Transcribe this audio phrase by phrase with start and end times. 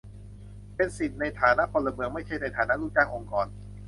[0.75, 3.47] เป็นสิทธิในฐานะพลเมือง ไม่ใช่ในฐานะลูกจ้างองค์กร